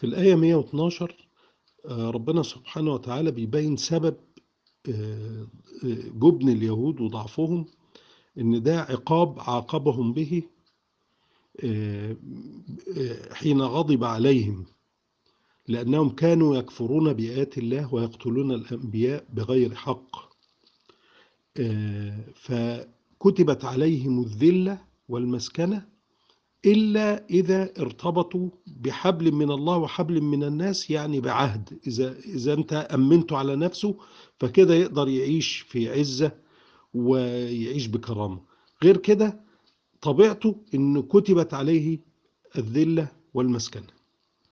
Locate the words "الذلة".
24.20-24.78, 42.58-43.08